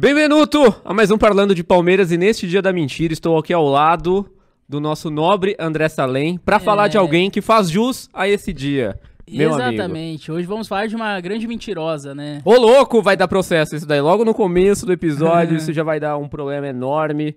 [0.00, 0.36] Bem-vindo
[0.84, 4.30] a mais um Parlando de Palmeiras e neste dia da mentira estou aqui ao lado
[4.68, 7.00] do nosso nobre André Salem para falar de É.
[7.00, 8.96] alguém que faz jus a esse dia.
[9.28, 9.72] Meu amigo.
[9.72, 10.30] Exatamente.
[10.30, 12.40] Hoje vamos falar de uma grande mentirosa, né?
[12.44, 14.00] Ô louco, vai dar processo isso daí.
[14.00, 15.56] Logo no começo do episódio, É.
[15.58, 17.34] isso já vai dar um problema enorme.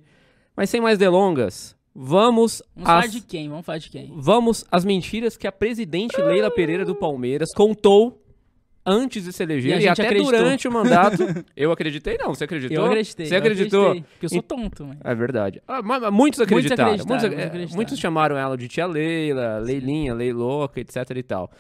[0.56, 3.50] Mas sem mais delongas, vamos Vamos falar às, de quem?
[3.50, 4.14] Vamos falar de quem?
[4.16, 8.21] vamos às mentiras que a presidente Leila Pereira do Palmeiras contou
[8.86, 10.32] antes de se E eleger e, gente até acreditou.
[10.32, 11.18] durante o mandato.
[11.56, 12.78] eu acreditei não, você acreditou?
[12.78, 13.26] Eu acreditei.
[13.28, 13.86] Você eu acreditou?
[13.90, 15.00] acreditei, Porque eu sou tonto, mano.
[15.04, 15.62] É verdade.
[15.68, 16.90] Ah, mas- mas muitos acreditaram.
[16.90, 17.76] Muitos, acreditaram, ac- muitos é, acreditaram.
[17.76, 21.52] muitos chamaram ela de tia Leila, Leilinha, Leiloca, etc e tal.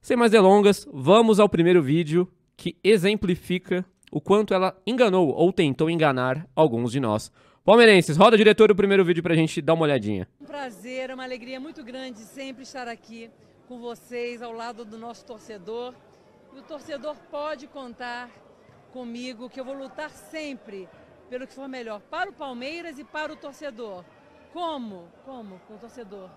[0.00, 5.88] Sem mais delongas, vamos ao primeiro vídeo que exemplifica o quanto ela enganou ou tentou
[5.90, 7.30] enganar alguns de nós.
[7.64, 10.26] Palmeirenses, roda diretor o primeiro vídeo pra gente dar uma olhadinha.
[10.40, 13.30] Um prazer, é uma alegria muito grande sempre estar aqui
[13.68, 15.94] com vocês, ao lado do nosso torcedor.
[16.52, 18.28] E o torcedor pode contar
[18.92, 20.88] comigo que eu vou lutar sempre
[21.28, 24.04] pelo que for melhor para o Palmeiras e para o torcedor.
[24.52, 25.08] Como?
[25.24, 26.28] Como com o torcedor?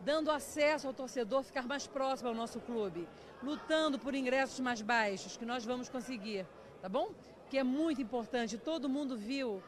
[0.00, 3.08] Dando acesso ao torcedor ficar mais próximo ao nosso clube,
[3.42, 6.46] lutando por ingressos mais baixos, que nós vamos conseguir,
[6.82, 7.14] tá bom?
[7.48, 9.62] Que é muito importante, todo mundo viu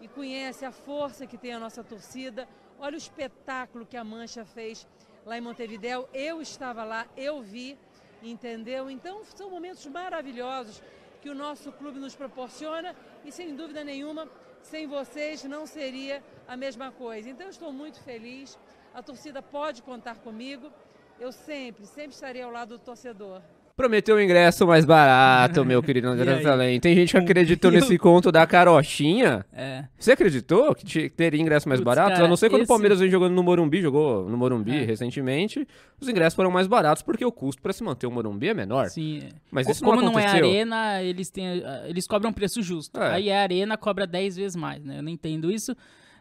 [0.00, 2.46] e conhece a força que tem a nossa torcida.
[2.78, 4.86] Olha o espetáculo que a Mancha fez
[5.24, 6.08] lá em Montevidéu.
[6.12, 7.78] Eu estava lá, eu vi,
[8.22, 8.90] entendeu?
[8.90, 10.82] Então são momentos maravilhosos
[11.20, 12.94] que o nosso clube nos proporciona
[13.24, 14.28] e sem dúvida nenhuma,
[14.62, 17.28] sem vocês não seria a mesma coisa.
[17.28, 18.58] Então estou muito feliz.
[18.94, 20.72] A torcida pode contar comigo.
[21.18, 23.42] Eu sempre, sempre estarei ao lado do torcedor.
[23.78, 26.42] Prometeu um ingresso mais barato, meu querido André aí?
[26.42, 26.80] Salem.
[26.80, 29.46] Tem gente que acreditou nesse conto da carochinha.
[29.52, 29.84] É.
[29.96, 32.10] Você acreditou que teria ingresso mais Putz, barato?
[32.14, 34.76] cara, a não ser quando esse- o Palmeiras vem jogando no Morumbi, jogou no Morumbi
[34.78, 34.84] É.
[34.84, 35.64] recentemente,
[36.00, 38.88] os ingressos foram mais baratos porque o custo para se manter o Morumbi é menor.
[38.88, 39.20] Sim.
[39.24, 39.28] é.
[39.48, 40.48] Mas isso não Como não, é aconteceu.
[40.48, 43.00] arena, eles têm, ah, eles cobram preço justo.
[43.00, 43.12] É.
[43.12, 44.98] Aí a arena cobra 10 vezes mais, né?
[44.98, 45.72] Eu não entendo isso.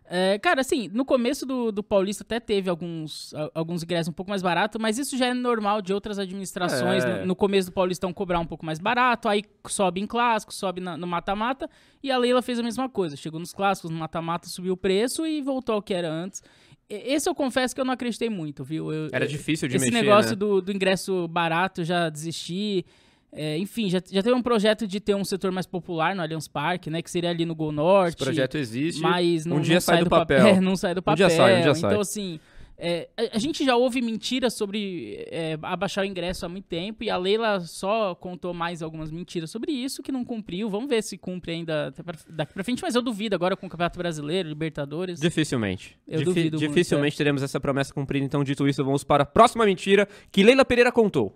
[0.10, 4.30] É, cara, assim, no começo do, do Paulista até teve alguns, alguns ingressos um pouco
[4.30, 7.04] mais baratos, mas isso já é normal de outras administrações.
[7.04, 7.20] É.
[7.22, 10.80] No, no começo do Paulistão cobrar um pouco mais barato, aí sobe em clássico, sobe
[10.80, 11.70] na- no mata-mata,
[12.02, 13.18] e a Leila fez a mesma coisa.
[13.18, 16.42] Chegou nos clássicos, no mata-mata, subiu o preço e voltou ao que era antes.
[16.90, 18.94] Esse eu confesso que eu não acreditei muito, viu?
[18.94, 20.36] Eu- Era difícil de esse mexer, negócio né?
[20.38, 22.86] do, do ingresso barato, já desisti.
[23.32, 26.48] É, enfim, já, já teve um projeto de ter um setor mais popular no Allianz
[26.48, 27.02] Parque, né?
[27.02, 28.16] Que seria ali no Gol Norte.
[28.16, 30.48] Esse projeto existe, mas não, um dia não sai do papel.
[30.48, 31.30] É, não sai do Um dia papel.
[31.38, 31.90] sai, um dia sai.
[31.92, 32.40] Então, assim,
[32.80, 37.04] é, a, a gente já ouve mentiras sobre é, abaixar o ingresso há muito tempo
[37.04, 40.70] e a Leila só contou mais algumas mentiras sobre isso que não cumpriu.
[40.70, 43.70] Vamos ver se cumpre ainda pra- daqui pra frente, mas eu duvido agora com o
[43.70, 45.20] Campeonato Brasileiro, Libertadores.
[45.20, 45.98] Dificilmente.
[46.08, 46.68] Eu duvido muito, é.
[46.70, 48.26] Dificilmente teremos essa promessa cumprida.
[48.26, 51.36] Então, dito isso, vamos para a próxima mentira que Leila Pereira contou.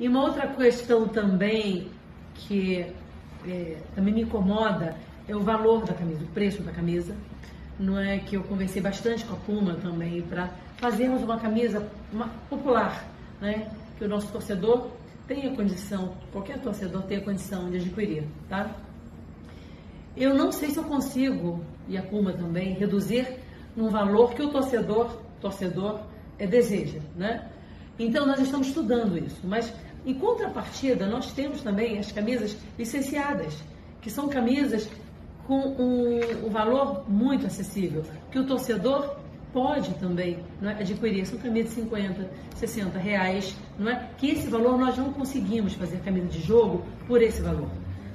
[0.00, 1.90] E uma outra questão também
[2.34, 2.86] que
[3.46, 7.14] é, também me incomoda é o valor da camisa, o preço da camisa.
[7.78, 12.28] Não é que eu conversei bastante com a Puma também para fazermos uma camisa uma-
[12.48, 13.04] popular,
[13.40, 13.70] né?
[13.96, 14.88] Que o nosso torcedor
[15.26, 18.70] tenha condição, qualquer torcedor tenha condição de adquirir, tá?
[20.16, 23.38] Eu não sei se eu consigo, e a Puma também, reduzir
[23.76, 26.00] num valor que o torcedor, torcedor
[26.38, 27.48] é, deseja, né?
[27.98, 29.72] Então nós estamos estudando isso, mas
[30.08, 33.54] em contrapartida nós temos também as camisas licenciadas,
[34.00, 34.88] que são camisas
[35.46, 39.16] com um, um valor muito acessível, que o torcedor
[39.52, 41.26] pode também não é, adquirir.
[41.26, 44.08] São camisas de 50, 60 reais, não é?
[44.16, 47.68] Que esse valor nós não conseguimos fazer camisa de jogo por esse valor,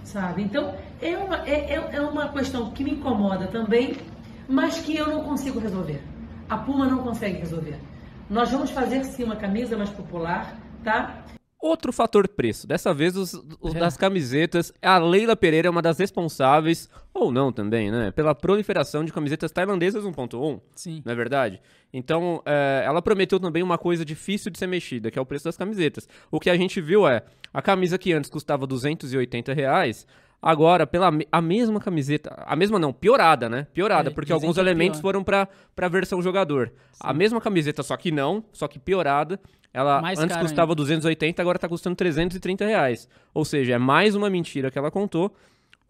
[0.03, 0.41] sabe?
[0.43, 3.97] Então é uma, é, é- é uma questão que me incomoda também,
[4.47, 6.01] mas que eu não consigo resolver.
[6.49, 7.79] A Puma não consegue resolver.
[8.29, 11.23] Nós vamos fazer sim uma camisa mais popular, tá?
[11.65, 12.67] Outro fator preço.
[12.67, 13.79] Dessa vez, os, os É.
[13.79, 14.73] das camisetas.
[14.81, 18.11] A Leila Pereira é uma das responsáveis, ou não também, né?
[18.11, 20.59] Pela proliferação de camisetas tailandesas 1.1.
[20.75, 21.01] Sim.
[21.05, 21.61] Não é verdade?
[21.93, 25.45] Então, é, ela prometeu também uma coisa difícil de ser mexida, que é o preço
[25.45, 26.05] das camisetas.
[26.29, 27.23] O que a gente viu é,
[27.53, 30.05] a camisa que antes custava 280 reais,
[30.43, 33.65] agora, pela a mesma camiseta, a mesma não, piorada, né?
[33.73, 35.09] Piorada, É, porque alguns é elementos pior.
[35.09, 36.71] foram pra, pra versão jogador.
[36.99, 39.39] A mesma camiseta, só que não, só que piorada,
[39.73, 43.07] ela Mais antes custava 280, agora tá custando 330 reais.
[43.33, 45.33] Ou seja, é mais uma mentira que ela contou,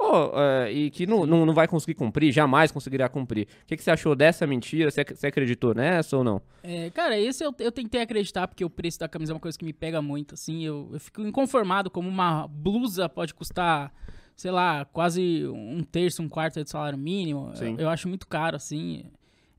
[0.06, 0.32] Oh,
[0.70, 3.48] e que não, não, não vai conseguir cumprir, jamais conseguirá cumprir.
[3.64, 4.92] O que, que você achou dessa mentira?
[4.92, 6.42] Você, você acreditou nessa ou não?
[6.62, 9.58] É, cara, esse eu, eu tentei acreditar, porque o preço da camisa é uma coisa
[9.58, 13.94] que me pega muito, assim, eu, eu fico inconformado como uma blusa pode custar,
[14.36, 17.52] sei lá, quase um terço, um quarto do salário mínimo.
[17.60, 19.06] Eu, eu acho muito caro, assim.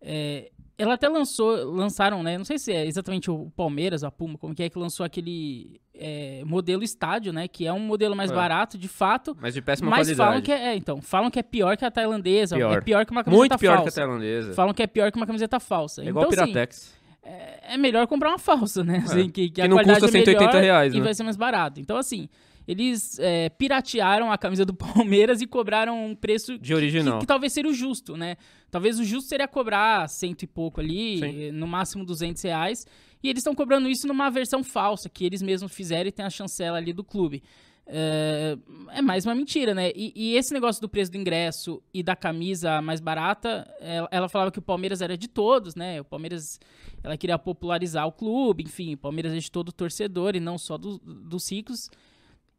[0.00, 4.36] É, ela até lançou, lançaram, né, não sei se é exatamente o Palmeiras, a Puma,
[4.36, 7.46] como que é que lançou aquele é, modelo estádio, né?
[7.46, 8.34] Que é um modelo mais É.
[8.34, 9.36] barato, de fato.
[9.40, 10.16] Mas de péssima Mas qualidade.
[10.28, 12.76] falam que é, é, então, falam que é pior que a tailandesa, Pior.
[12.76, 13.90] é pior que uma camiseta Muito pior falsa.
[13.92, 14.52] que a tailandesa.
[14.54, 16.02] Falam que é pior que uma camiseta falsa.
[16.02, 16.92] É igual então, Piratex.
[17.22, 18.98] é melhor comprar uma falsa, né?
[19.06, 21.04] Assim, que, que a Que não qualidade custa é 180 melhor reais, E né?
[21.04, 21.80] vai ser mais barato.
[21.80, 22.28] Então, assim,
[22.66, 27.14] eles é, piratearam a camisa do Palmeiras e cobraram um preço De original.
[27.14, 28.36] que, que talvez seria o justo, né?
[28.70, 31.50] Talvez o justo seria cobrar cento e pouco ali, Sim.
[31.52, 32.86] no máximo 200 reais.
[33.22, 36.30] E eles estão cobrando isso numa versão falsa, que eles mesmos fizeram e tem a
[36.30, 37.42] chancela ali do clube.
[37.86, 38.56] É,
[38.92, 39.90] é mais uma mentira, né?
[39.94, 44.28] E, e esse negócio do preço do ingresso e da camisa mais barata, ela, ela
[44.28, 46.00] falava que o Palmeiras era de todos, né?
[46.00, 46.58] O Palmeiras,
[47.02, 50.78] ela queria popularizar o clube, enfim, o Palmeiras é de todo torcedor e não só
[50.78, 51.90] do- dos ricos.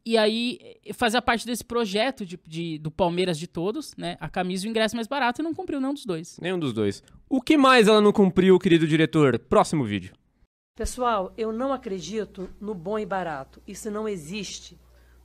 [0.05, 4.17] E aí, eh, fazia parte desse projeto de, de- do Palmeiras de todos, né?
[4.19, 6.37] A camisa e o ingresso mais barato e não cumpriu nenhum dos dois.
[6.39, 7.01] Nenhum dos dois.
[7.27, 9.39] O que mais ela não cumpriu, querido diretor?
[9.39, 10.13] Próximo vídeo.
[10.77, 13.61] Pessoal, eu não acredito no bom e barato.
[13.67, 14.77] Isso não existe.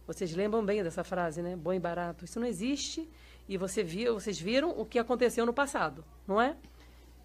[0.07, 1.57] Vocês lembram bem dessa frase, né?
[1.57, 2.25] Bom e barato.
[2.25, 3.09] Isso não existe.
[3.49, 6.57] E você viu, vocês viram o que aconteceu no passado, não é?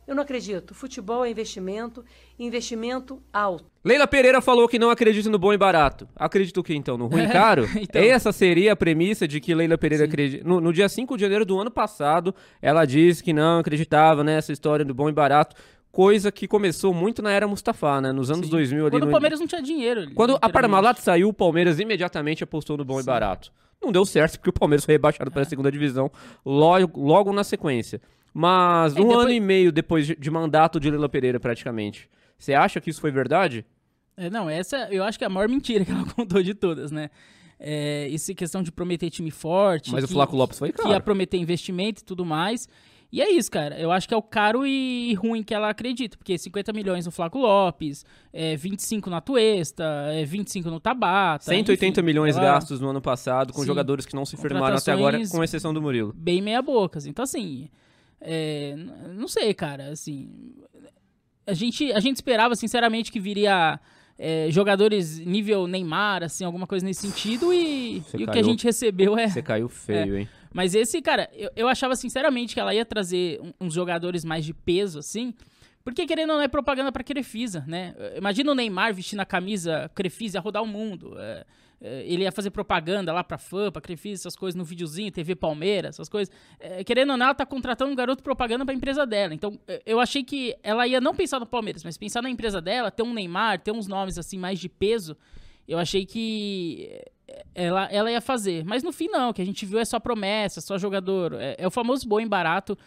[0.07, 0.73] Eu não acredito.
[0.75, 2.03] Futebol é investimento,
[2.37, 3.65] investimento alto.
[3.83, 6.07] Leila Pereira falou que não acredita no bom e barato.
[6.15, 6.97] Acredita o que então?
[6.97, 7.67] No ruim e caro?
[7.75, 8.01] Então.
[8.01, 10.43] Essa seria a premissa de que Leila Pereira acredita.
[10.47, 14.51] No, no dia 5 de janeiro do ano passado, ela disse que não acreditava nessa
[14.53, 15.55] história do bom e barato.
[15.91, 18.11] Coisa que começou muito na era Mustafa, né?
[18.11, 18.51] Nos anos Sim.
[18.51, 18.91] 2000 ali.
[18.91, 20.11] Quando no- o Palmeiras não tinha dinheiro.
[20.13, 20.49] Quando a.
[20.49, 23.51] Parmalat saiu, o Palmeiras imediatamente apostou no bom e barato.
[23.81, 26.11] Não deu certo, porque o Palmeiras foi rebaixado para a segunda divisão
[26.45, 28.01] logo, logo na sequência.
[28.37, 32.09] Mas É, um depois- ano e meio depois de, mandato de Leila Pereira, praticamente.
[32.37, 33.65] Você acha que isso foi verdade?
[34.17, 36.91] É, não, essa eu acho que é a maior mentira que ela contou de todas,
[36.91, 37.09] né?
[37.57, 39.89] É, essa questão de prometer time forte.
[39.93, 40.89] Mas o que- Flaco Lopes foi Que caro.
[40.89, 42.67] ia prometer investimento e tudo mais.
[43.09, 43.79] E é isso, cara.
[43.79, 46.17] Eu acho que é o caro e ruim que ela acredita.
[46.17, 48.03] Porque 50 milhões no Flaco Lopes,
[48.33, 51.45] é 25 na Tuesta, é 25 no Tabata.
[51.45, 53.67] 180 enfim, milhões ela- gastos no ano passado com Sim.
[53.67, 56.11] jogadores que não se firmaram até agora, com exceção do Murilo.
[56.13, 57.05] bem meia bocas.
[57.05, 57.69] Então, assim,
[58.25, 58.75] é,
[59.13, 60.29] não sei, cara, assim,
[61.45, 63.79] a gente, a gente esperava, sinceramente, que viria
[64.17, 68.43] é, jogadores nível Neymar, assim, alguma coisa nesse sentido, e, e o que a caiu.
[68.43, 69.27] gente recebeu é...
[69.27, 70.29] Você caiu feio, hein?
[70.53, 74.53] Mas esse, cara, eu, eu achava, sinceramente, que ela ia trazer uns jogadores mais de
[74.53, 75.33] peso, assim,
[75.85, 77.95] porque querendo ou não é propaganda pra Crefisa, né?
[78.17, 81.15] Imagina o Neymar vestindo a camisa Crefisa, ia rodar o mundo.
[81.17, 81.45] é,
[81.79, 85.95] ele ia fazer propaganda lá pra fã, pra Crefisa, essas coisas no videozinho, TV Palmeiras,
[85.95, 86.33] essas coisas.
[86.59, 89.33] É, querendo ou não, ela tá contratando um garoto propaganda pra empresa dela.
[89.33, 92.89] Então, eu achei que ela ia não pensar no Palmeiras, mas pensar na empresa dela,
[92.89, 95.15] ter um Neymar, ter uns nomes assim mais de peso.
[95.67, 96.89] Eu achei que
[97.53, 98.63] ela, ela ia fazer.
[98.65, 99.29] Mas no fim, não.
[99.29, 101.33] O que a gente viu é só promessa, só jogador.
[101.33, 102.77] É, é o famoso bom e barato.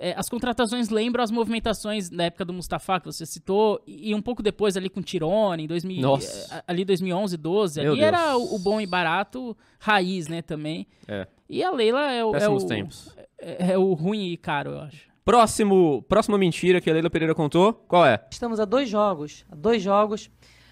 [0.00, 4.14] É, as contratações lembram as movimentações da época do Mustafa, que você citou, e, e
[4.14, 6.54] um pouco depois ali com o Tirone, em 2000, Nossa.
[6.54, 7.80] é, ali 2011, 12.
[7.80, 8.08] Meu ali Deus.
[8.08, 10.86] era o, o bom e barato raiz, né, também.
[11.08, 11.26] É.
[11.50, 13.12] E a Leila é o, é o, tempos.
[13.40, 15.08] é, é o ruim e caro, eu acho.
[15.24, 18.24] Próximo, próxima mentira que a Leila Pereira contou, qual é?
[18.30, 20.30] Estamos a dois jogos, a dois jogos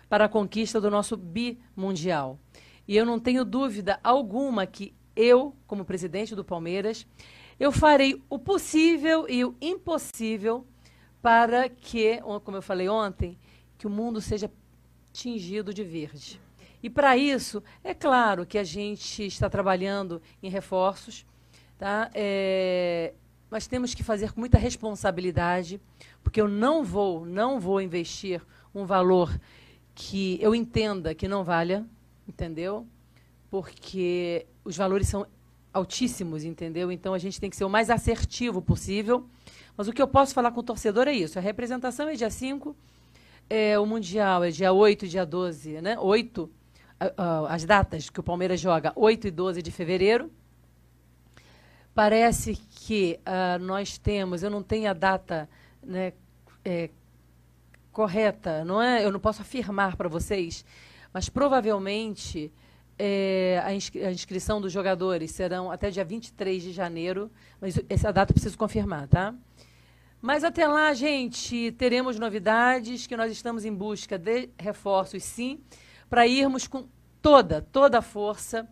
[0.09, 2.39] para a conquista do nosso bimundial.
[2.87, 7.07] E eu não tenho dúvida alguma que eu, como presidente do Palmeiras,
[7.59, 10.67] eu farei o possível e o impossível
[11.23, 13.39] para que, como eu falei ontem,
[13.79, 14.51] que o mundo seja
[15.13, 16.41] tingido de verde.
[16.83, 21.27] E para isso, é claro que a gente está trabalhando em reforços,
[21.79, 22.11] tá?
[22.15, 23.15] É,
[23.51, 25.81] mas temos que fazer com muita responsabilidade,
[26.23, 28.43] porque eu não vou, não vou investir
[28.75, 29.37] um valor
[29.95, 31.87] que eu entenda que não valha,
[32.29, 32.87] entendeu?
[33.51, 35.27] Porque os valores são
[35.77, 36.91] altíssimos, entendeu?
[36.91, 39.27] Então a gente tem que ser o mais assertivo possível.
[39.77, 42.31] Mas o que eu posso falar com o torcedor é isso: a representação é dia
[42.31, 42.75] 5,
[43.49, 45.99] é, o Mundial é dia 8 e dia 12, né?
[45.99, 46.51] 8,
[46.99, 50.31] ah, ah, as datas que o Palmeiras joga, 8 e 12 de fevereiro.
[51.95, 55.49] Parece que ah, nós temos, eu não tenho a data
[55.83, 56.13] né,
[56.65, 56.91] é,
[57.93, 59.05] correta, não é?
[59.05, 60.65] Eu não posso afirmar para vocês,
[61.13, 62.51] mas provavelmente
[62.99, 68.13] é, a, inscri- a inscrição dos jogadores serão até dia 23 de janeiro, mas essa
[68.13, 69.35] data eu preciso confirmar, tá?
[70.21, 75.61] Mas até lá, gente, teremos novidades, que nós estamos em busca de reforços, sim,
[76.09, 76.87] para irmos com
[77.21, 78.67] toda, toda a força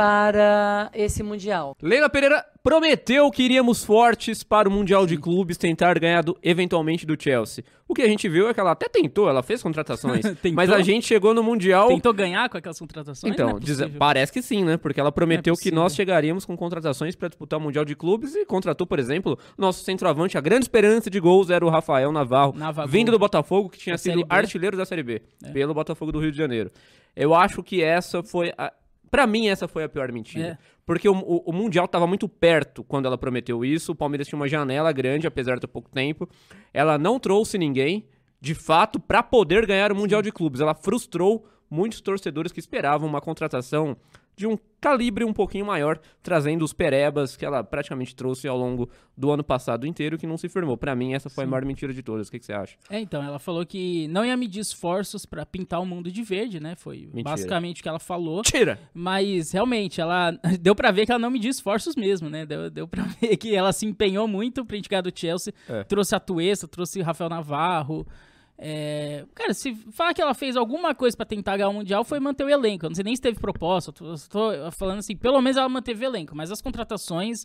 [0.00, 1.74] para esse Mundial.
[1.82, 7.06] Leila Pereira prometeu que iríamos fortes para o Mundial de Clubes tentar ganhar do- eventualmente
[7.06, 7.64] do Chelsea.
[7.88, 10.20] O que a gente viu é que ela até tentou, ela fez contratações,
[10.52, 13.32] mas a gente chegou no Mundial Tentou ganhar com aquelas contratações?
[13.32, 14.76] Então, é diz- parece que sim, né?
[14.76, 15.78] Porque ela prometeu que possível.
[15.80, 19.82] nós chegaríamos com contratações para disputar o Mundial de Clubes e contratou, por exemplo, nosso
[19.82, 22.88] centroavante, a grande esperança de gols era o Rafael Navarro, Navarro.
[22.88, 25.50] vindo do Botafogo, que tinha Da sido artilheiro da Série B, É.
[25.52, 26.70] pelo Botafogo do Rio de Janeiro.
[27.14, 28.52] Eu acho que essa foi.
[28.58, 28.70] A...
[29.10, 30.46] Pra mim, essa foi a pior mentira.
[30.48, 30.58] É.
[30.84, 33.92] Porque o, o- o Mundial tava muito perto quando ela prometeu isso.
[33.92, 36.28] O Palmeiras tinha uma janela grande, apesar de ter pouco tempo.
[36.72, 38.06] Ela não trouxe ninguém,
[38.40, 40.60] de fato, pra poder ganhar o Mundial de Clubes.
[40.60, 43.96] Ela frustrou muitos torcedores que esperavam uma contratação
[44.36, 48.88] de um calibre um pouquinho maior, trazendo os perebas que ela praticamente trouxe ao longo
[49.16, 50.76] do ano passado inteiro, que não se firmou.
[50.76, 52.28] Pra mim, essa foi a maior mentira de todas.
[52.28, 52.76] O que, que você acha?
[52.90, 56.60] É, então, ela falou que não ia medir esforços pra pintar o mundo de verde,
[56.60, 56.76] né?
[56.76, 57.22] Foi Mentira.
[57.24, 58.42] basicamente o que ela falou.
[58.42, 58.78] Tira!
[58.92, 62.44] Mas realmente, ela deu pra ver que ela não mediu esforços mesmo, né?
[62.44, 65.52] Deu, deu pra ver que ela se empenhou muito pra ganhar do Chelsea.
[65.68, 65.82] É.
[65.84, 68.06] Trouxe a Tuesta, trouxe o Rafael Navarro.
[68.58, 72.18] É, Cara, se falar que ela fez alguma coisa pra tentar ganhar o Mundial foi
[72.20, 72.86] manter o elenco.
[72.86, 73.92] Eu não sei nem se teve proposta.
[73.92, 74.14] tô
[74.72, 76.34] falando assim, pelo menos ela manteve o elenco.
[76.34, 77.44] Mas as contratações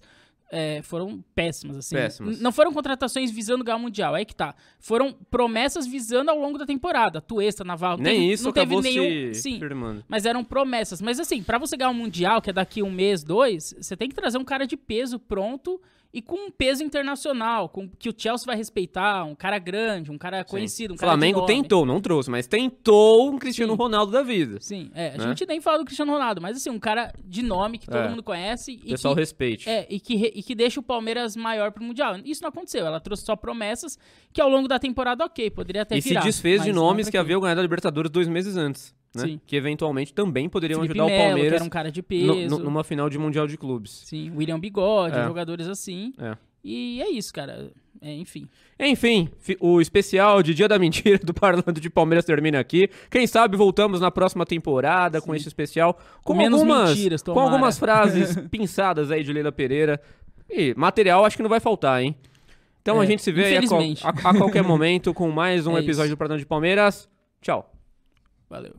[0.54, 1.96] é, foram péssimas, assim.
[1.96, 2.40] Péssimas.
[2.42, 4.56] Não foram contratações visando ganhar o Mundial, aí que tá.
[4.80, 7.20] Foram promessas visando ao longo da temporada.
[7.22, 8.02] Tuesta, Navarro.
[8.02, 9.34] Nem teve- isso não teve nenhum.
[9.34, 10.04] se Sim, firmando.
[10.08, 11.02] mas eram promessas.
[11.02, 14.08] Mas assim, pra você ganhar um Mundial, que é daqui um mês, dois, você tem
[14.10, 15.82] que trazer um cara de peso pronto
[16.14, 20.18] e com um peso internacional, com que o Chelsea vai respeitar, um cara grande, um
[20.18, 23.78] cara conhecido, um O cara Flamengo tentou, não trouxe, mas tentou um Cristiano Sim.
[23.80, 24.58] Ronaldo da vida.
[24.60, 25.28] Sim, é, a Né?
[25.30, 28.10] gente nem fala do Cristiano Ronaldo, mas assim, um cara de nome que todo É.
[28.10, 29.70] mundo conhece e pessoal que, respeite.
[29.70, 32.18] é, e, que, e que deixa o Palmeiras maior pro Mundial.
[32.26, 33.98] Isso não aconteceu, ela trouxe só promessas
[34.34, 36.22] que ao longo da temporada, ok, poderia até e virar.
[36.22, 38.94] se desfez de nomes que haviam ganhado a Libertadores dois meses antes.
[39.14, 39.24] Né?
[39.24, 39.42] Sim.
[39.46, 42.04] Que eventualmente também poderiam Felipe ajudar Melo, o que Palmeiras era um cara de no-
[42.04, 42.58] peso.
[42.58, 44.04] no- numa final de Mundial de Clubes.
[44.06, 45.26] Sim, William Bigode, É.
[45.26, 46.14] jogadores assim.
[46.18, 46.38] É.
[46.64, 47.72] E é isso, cara.
[48.02, 48.48] É, enfim.
[48.80, 52.88] Enfim, fi- o especial de Dia da Mentira do Parlando de Palmeiras termina aqui.
[53.10, 58.36] Quem sabe voltamos na próxima temporada com esse especial com, algumas, mentiras, com algumas frases
[58.50, 60.00] pinçadas aí de Leila Pereira.
[60.50, 62.16] E material acho que não vai faltar, hein?
[62.82, 63.60] Então a É, gente se vê a,
[64.04, 66.16] a- a qualquer momento com mais um É episódio isso.
[66.16, 67.10] do Parlando de Palmeiras.
[67.42, 67.72] Tchau.
[68.50, 68.76] Valeu.